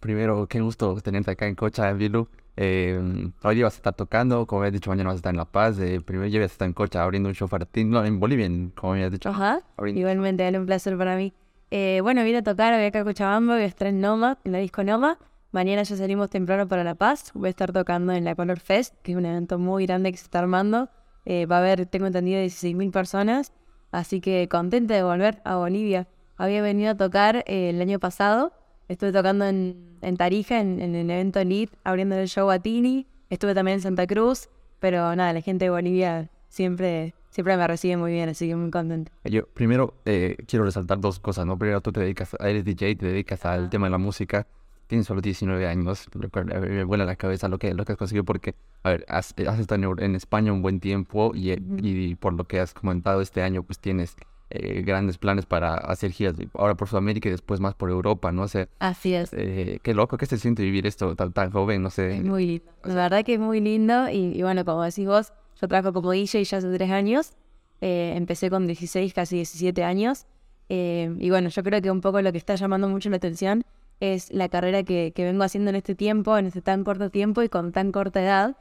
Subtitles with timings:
[0.00, 2.28] primero, qué gusto tenerte acá en Cocha, Vilu.
[2.56, 5.44] Eh, hoy vas a estar tocando, como habías dicho, mañana vas a estar en La
[5.44, 5.78] Paz.
[5.78, 8.18] Eh, primero ya vas a estar en Cocha abriendo un show para ti, no, en
[8.18, 9.28] Bolivia, como habías dicho.
[9.28, 11.32] Ajá, Abriendo- igualmente, era un placer para mí.
[11.70, 14.52] Eh, bueno, vine a tocar, voy acá a Cochabamba, voy a estar en Noma, en
[14.52, 15.18] la disco Noma.
[15.52, 18.94] Mañana ya salimos temprano para La Paz, voy a estar tocando en la Color Fest,
[19.02, 20.88] que es un evento muy grande que se está armando.
[21.24, 23.52] Eh, va a haber, tengo entendido, 16.000 personas,
[23.92, 26.06] así que contenta de volver a Bolivia.
[26.36, 28.52] Había venido a tocar eh, el año pasado,
[28.88, 33.06] estuve tocando en, en Tarija, en, en el evento Elite, abriendo el show a Tini.
[33.30, 34.48] Estuve también en Santa Cruz,
[34.80, 38.70] pero nada, la gente de Bolivia siempre, siempre me recibe muy bien, así que muy
[38.70, 39.12] contenta.
[39.24, 41.58] Yo primero eh, quiero resaltar dos cosas, ¿no?
[41.58, 44.46] Primero, tú te dedicas, eres DJ, te dedicas al tema de la música.
[44.86, 48.24] Tienes solo 19 años, eh, me vuela la cabeza lo que, lo que has conseguido
[48.24, 52.14] porque, a ver, has, eh, has estado en, España un buen tiempo y, eh, y
[52.14, 54.16] por lo que has comentado este año, pues tienes
[54.50, 58.42] eh, grandes planes para hacer giras, ahora por Sudamérica y después más por Europa, ¿no?
[58.42, 59.30] O sea, Así es.
[59.32, 61.82] eh, qué loco, ¿qué se siente vivir esto tan, tan joven?
[61.82, 62.16] No sé.
[62.16, 62.72] Es muy lindo.
[62.84, 66.12] La verdad que es muy lindo y, y bueno, como decís vos, yo trabajo como
[66.12, 67.32] DJ ya hace tres años.
[67.80, 70.26] Eh, empecé con 16, casi 17 años.
[70.70, 73.64] Y bueno, yo creo que un poco lo que está llamando mucho la atención
[74.00, 77.42] es la carrera que, que vengo haciendo en este tiempo, en este tan corto tiempo
[77.42, 78.56] y con tan corta edad.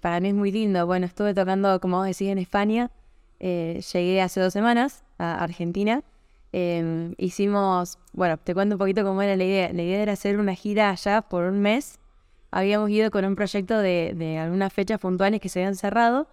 [0.00, 0.86] Para mí es muy lindo.
[0.86, 2.90] Bueno, estuve tocando, como vos decís, en España.
[3.40, 6.02] Eh, llegué hace dos semanas a Argentina.
[6.52, 9.72] Eh, hicimos, bueno, te cuento un poquito cómo era la idea.
[9.72, 11.98] La idea era hacer una gira allá por un mes.
[12.50, 16.28] Habíamos ido con un proyecto de, de algunas fechas puntuales que se habían cerrado.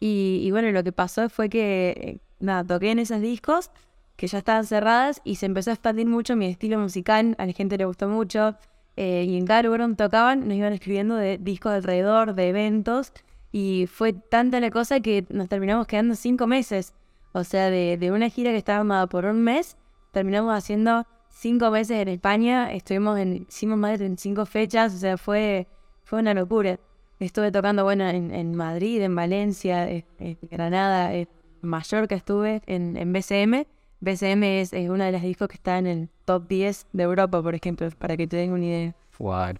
[0.00, 3.70] Y, y bueno, lo que pasó fue que, eh, nada, toqué en esos discos
[4.16, 7.34] que ya estaban cerradas y se empezó a expandir mucho mi estilo musical.
[7.38, 8.56] A la gente le gustó mucho.
[8.96, 13.12] eh, y en cada lugar donde tocaban nos iban escribiendo de discos alrededor, de eventos.
[13.50, 16.94] Y fue tanta la cosa que nos terminamos quedando cinco meses.
[17.32, 19.76] O sea, de, de una gira que estaba armada por un mes,
[20.12, 22.72] terminamos haciendo cinco meses en España.
[22.72, 25.66] Estuvimos en, hicimos más de 35 fechas, o sea, fue,
[26.04, 26.78] fue una locura.
[27.20, 30.04] Estuve tocando, bueno, en, en Madrid, en Valencia, en,
[30.42, 31.28] Granada, en
[31.62, 33.66] Mallorca estuve, en, en BCM.
[34.00, 37.42] BCM es, es una de las discos que está en el top 10 de Europa,
[37.42, 38.94] por ejemplo, para que te den una idea.
[39.18, 39.54] Wow.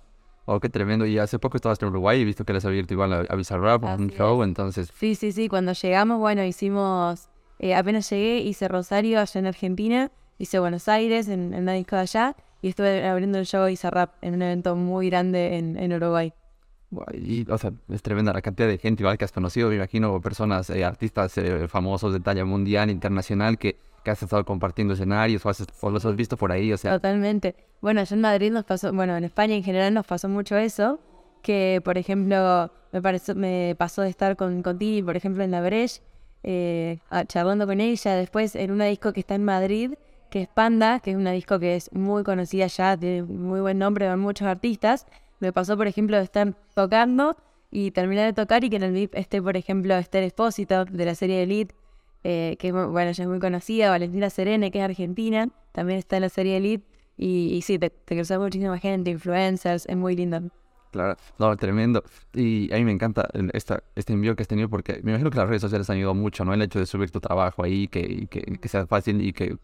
[0.50, 1.04] Oh, qué tremendo.
[1.04, 3.36] Y hace poco estabas en Uruguay y visto que les has abierto igual a, a
[3.36, 4.90] Bizarrap, un show, entonces...
[4.98, 5.46] Sí, sí, sí.
[5.46, 7.28] Cuando llegamos, bueno, hicimos.
[7.58, 11.96] eh, apenas llegué, hice Rosario allá en Argentina, hice Buenos Aires en, en una disco
[11.96, 15.76] de allá y estuve abriendo el show de Rap en un evento muy grande en,
[15.76, 16.32] en Uruguay.
[17.12, 20.18] Y, o sea, es tremenda la cantidad de gente igual que has conocido, me imagino,
[20.22, 23.76] personas, eh, artistas eh, famosos de talla mundial, internacional, que,
[24.08, 26.92] que has estado compartiendo escenarios o, has- o los has visto por ahí, o sea,
[26.94, 27.54] Totalmente.
[27.80, 30.98] Bueno, allá en Madrid nos pasó, bueno, en España en general nos pasó mucho eso,
[31.42, 35.50] que por ejemplo me pareció, me pasó de estar con, con Tini, por ejemplo, en
[35.50, 36.00] la Breche,
[36.42, 39.94] eh, charlando con ella, después en una disco que está en Madrid,
[40.30, 43.78] que es Panda, que es una disco que es muy conocida ya, tiene muy buen
[43.78, 45.06] nombre, van muchos artistas.
[45.40, 47.36] Me pasó, por ejemplo, de estar tocando
[47.70, 51.04] y terminar de tocar y que en el VIP esté, por ejemplo, Esther Espósito de
[51.04, 51.74] la serie Elite,
[52.30, 56.22] eh, que bueno, ya es muy conocida, Valentina Serene, que es argentina, también está en
[56.22, 56.84] la serie Elite.
[57.16, 60.42] Y, y sí, te, te cruzas muchísima gente, influencers, es muy lindo.
[60.90, 62.02] claro, no, tremendo.
[62.34, 65.38] Y a mí me encanta esta, este envío que has tenido porque me imagino que
[65.38, 66.52] las redes sociales han ayudado mucho, ¿no?
[66.52, 69.56] El hecho de subir tu trabajo ahí, que, que, que sea fácil y que,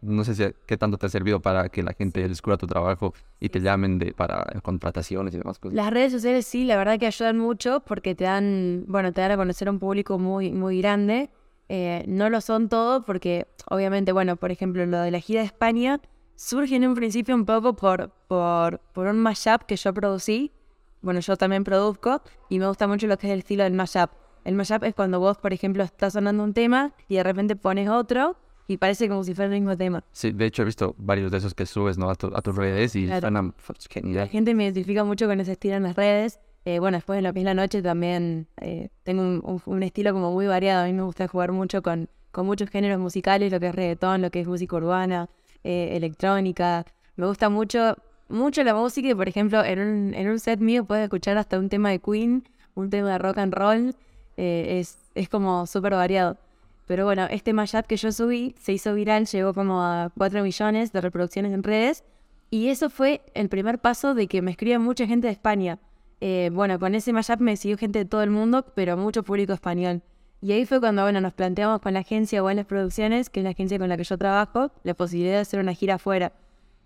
[0.00, 3.14] no sé si, qué tanto te ha servido para que la gente descubra tu trabajo
[3.40, 5.74] y te llamen de, para contrataciones y demás cosas.
[5.74, 9.32] Las redes sociales sí, la verdad que ayudan mucho porque te dan, bueno, te dan
[9.32, 11.30] a conocer a un público muy, muy grande.
[11.74, 15.46] Eh, no lo son todo porque, obviamente, bueno, por ejemplo, lo de la gira de
[15.46, 16.02] España
[16.36, 20.52] surge en un principio un poco por, por, por un mashup que yo producí.
[21.00, 24.10] Bueno, yo también produzco y me gusta mucho lo que es el estilo del mashup.
[24.44, 27.88] El mashup es cuando vos, por ejemplo, estás sonando un tema y de repente pones
[27.88, 28.36] otro
[28.68, 30.04] y parece como si fuera el mismo tema.
[30.12, 32.10] Sí, de hecho he visto varios de esos que subes, ¿no?
[32.10, 33.22] A, tu- a tus redes y Claro.
[33.22, 34.28] suenan f- La genial.
[34.28, 36.38] gente me identifica mucho con ese estilo en las redes.
[36.64, 40.32] Eh, bueno, después en lo que es la noche también eh, tengo un, estilo como
[40.32, 40.84] muy variado.
[40.84, 44.30] A mí me gusta jugar mucho con, muchos géneros musicales, lo que es reggaetón, lo
[44.30, 45.28] que es música urbana,
[45.64, 46.86] eh, electrónica.
[47.16, 47.96] Me gusta mucho,
[48.28, 51.68] mucho la música por ejemplo, en un, en un set mío puedes escuchar hasta un
[51.68, 52.44] tema de Queen,
[52.74, 53.94] un tema de rock and roll.
[54.36, 56.38] Es, es como súper variado.
[56.86, 60.92] Pero bueno, este mashup que yo subí se hizo viral, llegó como a 4 millones
[60.92, 62.04] de reproducciones en redes.
[62.50, 65.78] Y eso fue el primer paso de que me escriba mucha gente de España.
[66.24, 69.52] Eh, bueno, con ese mashup me siguió gente de todo el mundo, pero mucho público
[69.52, 70.02] español.
[70.40, 73.50] Y ahí fue cuando, bueno, nos planteamos con la agencia Buenas Producciones, que es la
[73.50, 76.32] agencia con la que yo trabajo, la posibilidad de hacer una gira afuera.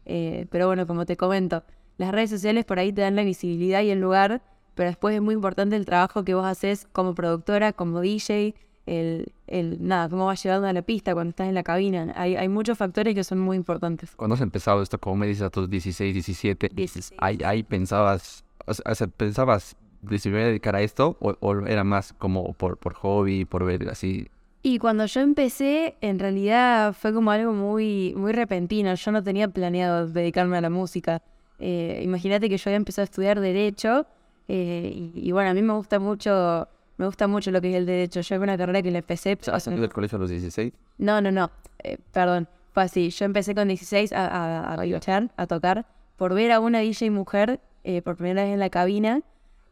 [0.06, 1.64] Eh, pero bueno, como te comento,
[1.98, 4.40] las redes sociales por ahí te dan la visibilidad y el lugar,
[4.74, 8.54] pero después es muy importante el trabajo que vos haces como productora, como DJ,
[8.86, 12.10] el, el, nada, cómo vas llevando a la pista cuando estás en la cabina.
[12.16, 14.16] Hay, hay muchos factores que son muy importantes.
[14.16, 17.18] Cuando has empezado esto, como me dices, a tus 16, 17, 16.
[17.18, 19.76] ahí, ahí pensabas, o sea, pensabas,
[20.18, 23.44] si me voy a dedicar a esto, o, o era más como por, por hobby,
[23.44, 24.28] por ver así.
[24.62, 28.94] Y cuando yo empecé, en realidad fue como algo muy, muy repentino.
[28.94, 31.22] Yo no tenía planeado dedicarme a la música.
[31.60, 34.06] Eh, Imagínate que yo había empezado a estudiar Derecho
[34.48, 36.66] eh, y, y bueno, a mí me gusta mucho,
[36.98, 38.22] me gusta mucho lo que es el Derecho.
[38.22, 39.38] Yo hago una carrera que la empecé...
[39.52, 40.72] ¿Has salido del colegio a los 16?
[40.98, 41.50] No, no, no.
[41.84, 42.48] Eh, perdón.
[42.72, 43.10] Fue así.
[43.10, 45.86] Yo empecé con 16 a, a, a a tocar,
[46.16, 49.22] por ver a una DJ mujer eh, por primera vez en la cabina.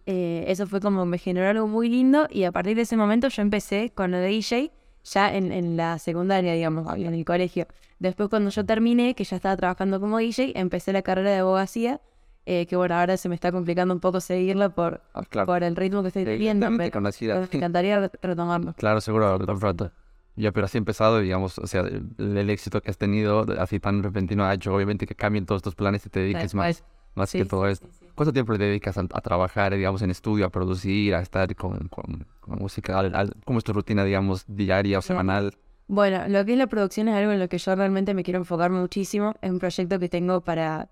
[0.07, 3.29] Eh, eso fue como me generó algo muy lindo y a partir de ese momento
[3.29, 4.71] yo empecé con lo de DJ
[5.05, 7.67] ya en, en la secundaria, digamos, en el colegio.
[7.99, 12.01] Después cuando yo terminé, que ya estaba trabajando como DJ, empecé la carrera de abogacía,
[12.47, 15.47] eh, que bueno, ahora se me está complicando un poco seguirla por, Ah, claro.
[15.47, 18.75] por el ritmo que estoy pero me encantaría re- retomarlo.
[18.75, 19.91] Claro, seguro, tan pronto.
[20.37, 24.03] Ya, pero así empezado, digamos, o sea, el, el éxito que has tenido así tan
[24.03, 26.85] repentino ha hecho obviamente que cambien todos tus planes y te dediques más,
[27.15, 27.89] más Sí, que sí, todo sí, esto.
[27.99, 28.04] sí.
[28.15, 31.89] ¿Cuánto tiempo le dedicas a, a trabajar, digamos, en estudio, a producir, a estar con,
[31.89, 32.99] con, con música?
[32.99, 35.53] Al- al- ¿Cómo es tu rutina, digamos, diaria o semanal?
[35.89, 38.39] Bueno, lo que es la producción es algo en lo que yo realmente me quiero
[38.39, 39.35] enfocar muchísimo.
[39.43, 40.89] Es un proyecto que tengo para,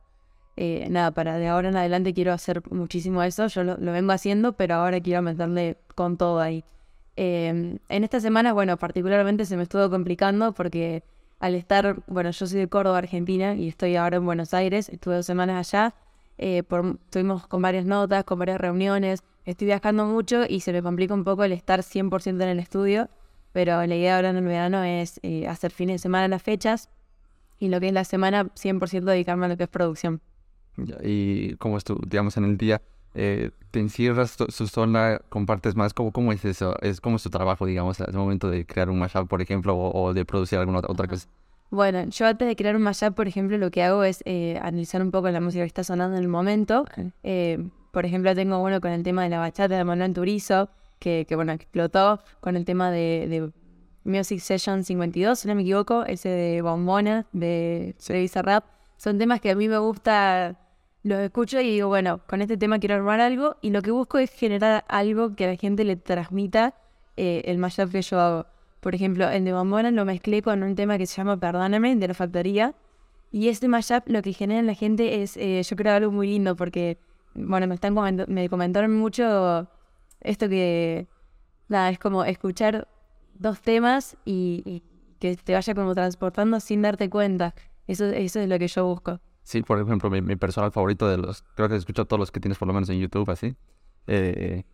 [0.57, 3.47] eh, nada, para de ahora en adelante quiero hacer muchísimo eso.
[3.47, 6.65] Yo lo, lo vengo haciendo, pero ahora quiero meterle con todo ahí.
[7.17, 11.03] Eh, en esta semana, bueno, particularmente se me estuvo complicando porque
[11.41, 15.17] al estar, bueno, yo soy de Córdoba, Argentina, y estoy ahora en Buenos Aires, estuve
[15.17, 15.95] dos semanas allá,
[16.43, 20.83] eh, por, estuvimos con varias notas, con varias reuniones, estoy viajando mucho y se me
[20.83, 23.09] complica un poco el estar 100% en el estudio,
[23.53, 26.89] pero la idea ahora en el verano es eh, hacer fines de semana las fechas
[27.61, 30.21] y lo que es la semana 100% dedicarme a lo que es producción.
[31.05, 32.83] ¿Y cómo es tu, digamos, en el día?
[33.15, 35.95] Eh, ¿Te encierras su zona, compartes más?
[35.95, 36.75] ¿Cómo, ¿Cómo es eso?
[36.81, 40.07] Es, ¿Cómo es tu trabajo, digamos, al momento de crear un mashup, por ejemplo, o,
[40.09, 41.29] o de producir alguna otra, otra cosa?
[41.73, 45.01] Bueno, yo antes de crear un mashup, por ejemplo, lo que hago es eh, analizar
[45.01, 46.85] un poco la música que está sonando en el momento.
[47.23, 51.25] Eh, por ejemplo, tengo bueno con el tema de la bachata de Manuel Turizo, que,
[51.27, 53.53] que bueno, explotó con el tema de, de
[54.05, 58.65] Music Session 52, si no me equivoco, ese de Bombona, de Visa Rap.
[58.99, 60.59] Son temas que a mí me gusta,
[61.05, 64.19] los escucho y digo, bueno, con este tema quiero armar algo y lo que busco
[64.19, 66.75] es generar algo que a la gente le transmita
[67.17, 68.52] eh, el mashup que yo hago.
[68.83, 72.09] Por ejemplo, el de Bombona lo mezclé con un tema que se llama Perdóname, de
[72.09, 72.75] la factoría.
[73.31, 76.27] Y este mashup lo que genera en la gente es, eh, yo creo, algo muy
[76.27, 76.99] lindo porque,
[77.33, 77.95] bueno, me, están
[78.27, 79.69] me comentaron mucho
[80.21, 81.07] esto que,
[81.69, 82.89] nada, es como escuchar
[83.35, 84.83] dos temas y,
[85.21, 87.55] que te vaya como transportando sin darte cuenta.
[87.87, 89.21] Eso, eso es lo que yo busco.
[89.45, 92.41] Sí, por ejemplo, mi, mi personal favorito de los, creo que escucho todos los que
[92.41, 93.55] tienes por lo menos en YouTube, así.
[94.09, 94.65] Eh,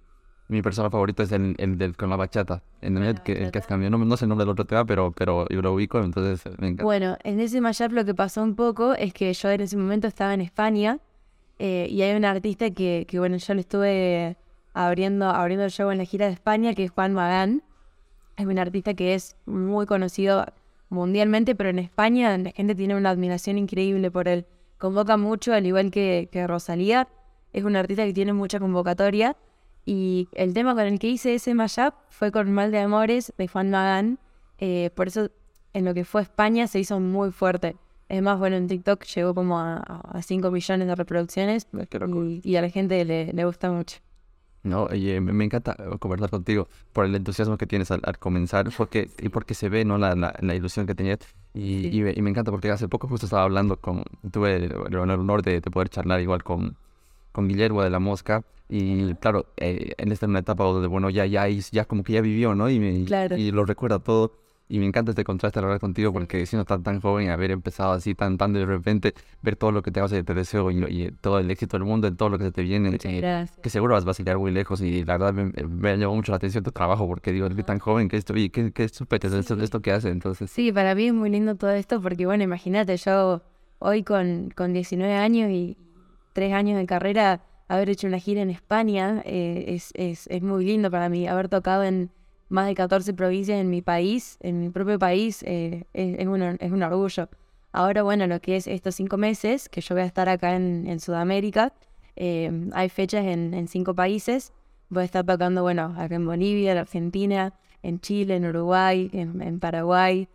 [0.49, 3.59] mi personal favorito es el, el del con la bachata, en el, que, el que
[3.59, 3.97] has cambiado.
[3.97, 6.69] No, no sé el nombre del otro tema, pero, pero yo lo ubico, entonces me
[6.69, 6.85] encanta.
[6.85, 10.07] Bueno, en ese mashup lo que pasó un poco es que yo en ese momento
[10.09, 11.01] estaba en España
[11.59, 14.37] eh, y hay un artista que, que, bueno, yo le estuve
[14.73, 17.63] abriendo, abriendo el show en la gira de España, que es Juan Magán.
[18.37, 20.47] Es un artista que es muy conocido
[20.89, 24.47] mundialmente, pero en España la gente tiene una admiración increíble por él.
[24.79, 27.09] Convoca mucho, al igual que, que Rosalía.
[27.53, 29.37] Es un artista que tiene mucha convocatoria.
[29.91, 33.49] Y el tema con el que hice ese mashup fue con Mal de Amores de
[33.49, 34.19] Juan Magán.
[34.59, 35.31] Eh, por eso
[35.73, 37.75] en lo que fue España se hizo muy fuerte.
[38.11, 41.87] Es más, bueno, en TikTok llegó como a, a 5 millones de reproducciones Eh,
[42.45, 43.97] y, y a la gente le, le gusta mucho.
[44.63, 48.19] No, oye, me, me encanta eh, conversar contigo por el entusiasmo que tienes al, al
[48.19, 49.97] comenzar porque, y porque se ve, ¿no?
[49.97, 51.21] La, la, la ilusión que tenías.
[51.55, 51.91] Y, Sí.
[51.95, 54.97] y, me, y me encanta porque hace poco justo estaba hablando con, tuve el, el
[54.97, 56.77] honor de, de poder charlar igual con,
[57.39, 58.43] con Guillermo de la Mosca.
[58.69, 62.15] Y claro, eh, él está en una etapa donde, bueno, ya, ya, ya como que
[62.15, 62.69] ya vivió, ¿no?
[62.69, 63.37] Y, me, Claro.
[63.37, 64.33] y lo recuerda todo.
[64.69, 68.17] Y me encanta este contraste hablar contigo porque siendo tan, tan joven, haber empezado así
[68.17, 71.39] tan, tan de repente, ver todo lo que te hace, te deseo y, y todo
[71.39, 72.99] el éxito del mundo, en todo lo que se te viene.
[73.05, 76.33] Eh, que seguro vas a llegar muy lejos y la verdad me, me llamó mucho
[76.33, 79.25] la atención tu trabajo porque digo, es tan joven que esto, y qué, qué súper
[79.25, 82.27] es esto, esto que hace, entonces Sí, para mí es muy lindo todo esto porque,
[82.27, 83.43] bueno, imagínate, yo
[83.79, 85.77] hoy con, con 19 años y
[86.39, 90.65] 3 años de carrera, haber hecho una gira en España eh, es, es, es muy
[90.65, 91.27] lindo para mí.
[91.27, 92.13] Haber tocado en
[92.49, 96.41] más de 14 provincias en mi país, en mi propio país, eh, es, es, un,
[96.41, 97.29] es un orgullo.
[97.73, 100.87] Ahora, bueno, lo que es estos cinco meses que yo voy a estar acá en,
[100.87, 101.73] en Sudamérica,
[102.15, 104.53] eh, hay fechas en, en cinco países.
[104.91, 107.53] Voy a estar tocando, bueno, acá en Bolivia, en Argentina,
[107.83, 110.29] en Chile, en Uruguay, en, en Paraguay.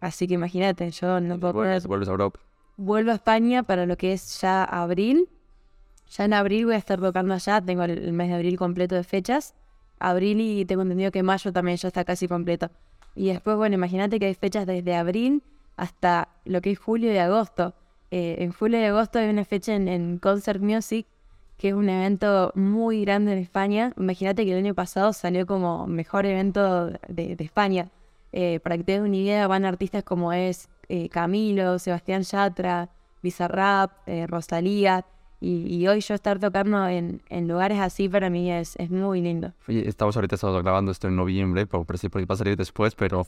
[0.00, 2.40] así que imagínate, yo no puedo vuelves, vuelves a Europa.
[2.82, 5.28] Vuelvo a España para lo que es ya abril.
[6.12, 9.04] Ya en abril voy a estar tocando allá, tengo el, mes de abril completo de
[9.04, 9.54] fechas.
[9.98, 12.70] abril y tengo entendido que mayo también ya está casi completo.
[13.14, 15.42] Y después, bueno, imagínate que hay fechas desde abril
[15.76, 17.74] hasta lo que es julio y agosto.
[18.10, 21.06] Eh, en julio y agosto hay una fecha en, Concert Music,
[21.58, 23.92] que es un evento muy grande en España.
[23.98, 27.90] Imagínate que el año pasado salió como mejor evento de, de España.
[28.32, 32.90] Eh, para que te des una idea, van artistas como es eh, Camilo, Sebastián Yatra,
[33.22, 35.04] Bizarrap, eh, Rosalía.
[35.42, 39.22] Y, y hoy yo estar tocando en, en lugares así para mí es, es muy
[39.22, 39.54] lindo.
[39.68, 42.94] Oye, estamos ahorita estamos grabando esto en noviembre, por, por, porque va a salir después,
[42.94, 43.26] pero,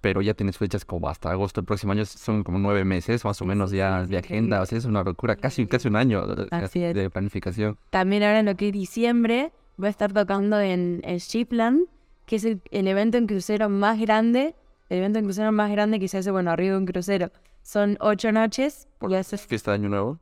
[0.00, 3.42] pero ya tienes fechas como hasta agosto del próximo año, son como nueve meses más
[3.42, 6.46] o menos ya de agenda, o sea, es una locura, casi, casi un año de,
[6.50, 6.94] Así es.
[6.94, 7.76] de planificación.
[7.90, 11.88] También ahora en lo que es diciembre voy a estar tocando en, en Shipland,
[12.24, 14.54] que es el, el evento en crucero más grande,
[14.90, 17.30] el evento en crucero más grande que se hace, bueno, arriba de un crucero.
[17.62, 20.18] Son ocho noches, y hace- Fiesta de Año Nuevo.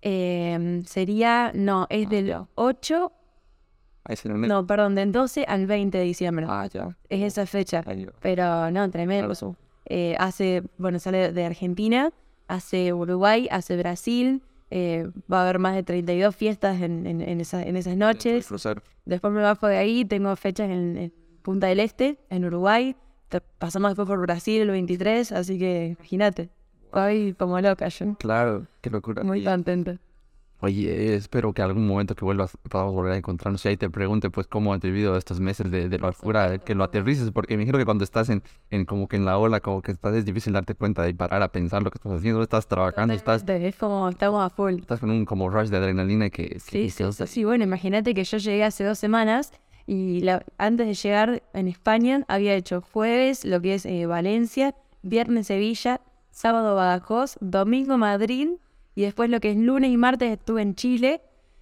[0.00, 3.12] eh, sería, no, es del 8,
[4.04, 6.46] Ahí se me- no, perdón, del 12 al 20 de diciembre.
[6.48, 6.96] Ah, ya.
[7.08, 7.84] Es esa fecha.
[8.20, 9.28] Pero no, tremendo.
[9.32, 9.56] Claro.
[9.86, 12.12] Eh, hace, bueno, sale de Argentina,
[12.48, 14.42] hace Uruguay, hace Brasil.
[14.74, 18.48] eh, va a haber más de 32 fiestas en, en, en esa- en esas noches.
[19.04, 21.12] Después me bajo de ahí, tengo fechas en, en
[21.42, 22.96] Punta del Este, en Uruguay.
[23.40, 26.50] Pasamos después por Brasil el 23, así que imagínate.
[26.84, 28.14] Estoy como loca yo.
[28.18, 29.22] Claro, qué locura.
[29.24, 29.98] Muy Y- contenta.
[30.64, 34.30] Oye, espero que algún momento que vuelvas podamos volver a encontrarnos y ahí te pregunte
[34.30, 37.78] pues cómo has vivido estos meses de, de locura, que lo aterrices, porque me imagino
[37.78, 40.52] que cuando estás en, en como que en la ola, como que estás, es difícil
[40.52, 43.74] darte cuenta de parar a pensar lo que estás haciendo, estás trabajando, estás, Totalmente, Es
[43.76, 44.74] como, estamos a full.
[44.78, 48.14] estás con un como rush de adrenalina que Sí, sí, que- sí, sí, bueno, imagínate
[48.14, 49.50] que yo llegué hace dos semanas
[49.86, 54.74] y la- antes de llegar en España había hecho jueves lo que es eh, Valencia,
[55.02, 58.48] viernes Sevilla, sábado Badajoz, domingo Madrid
[58.94, 61.20] y después lo que es lunes y martes estuve en Chile,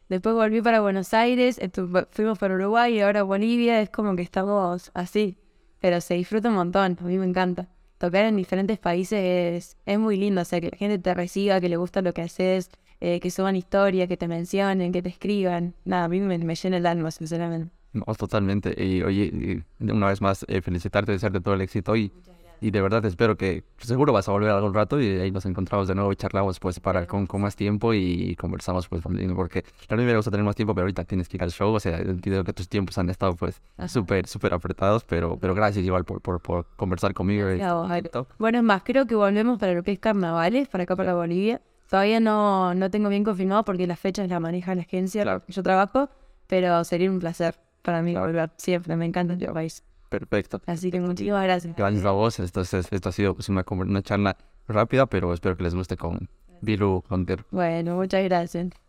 [0.08, 4.22] después volví para Buenos Aires, estu- fuimos para Uruguay y ahora Bolivia, es como que
[4.22, 5.36] estamos así,
[5.80, 7.68] pero se disfruta un montón, a mí me encanta.
[7.98, 11.60] Tocar en diferentes países es, es muy lindo, o sea, que la gente te reciba,
[11.60, 15.10] que le gusta lo que haces, eh, que suban historias, que te mencionen, que te
[15.10, 15.74] escriban.
[15.84, 17.70] Nada, a mí me, me llena el alma, sinceramente.
[17.92, 18.74] No, totalmente.
[18.82, 22.12] Y oye, y una vez más, eh, felicitarte, desearte todo el éxito y,
[22.60, 25.88] y de verdad espero que seguro vas a volver algún rato y ahí nos encontramos
[25.88, 29.96] de nuevo y charlamos pues para con, con más tiempo y conversamos pues porque a
[29.96, 31.98] mí me gusta tener más tiempo, pero ahorita tienes que ir al show, o sea,
[31.98, 36.20] entiendo que tus tiempos han estado pues súper, súper apretados, pero, pero gracias igual por,
[36.20, 37.50] por, por conversar conmigo.
[37.50, 38.26] y- Gracias.
[38.38, 41.60] Bueno, es más, creo que volvemos para lo que es carnavales, para acá, para Bolivia.
[41.88, 45.42] Todavía no, no tengo bien confirmado porque las fechas las maneja la agencia Claro.
[45.48, 46.08] yo trabajo,
[46.46, 48.96] pero sería un placer para mí volver siempre.
[48.96, 49.82] Me encanta este país.
[50.08, 50.60] Perfecto.
[50.66, 51.76] Así que muchísimas gracias.
[51.76, 52.40] Gracias a vos.
[52.40, 55.96] Esto, es- esto ha sido pues, una, una charla rápida, pero espero que les guste
[55.96, 56.28] con
[56.62, 57.44] Bilu Hunter.
[57.50, 58.70] Bueno, muchas gracias.